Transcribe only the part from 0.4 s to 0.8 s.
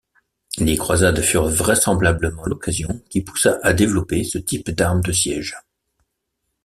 Les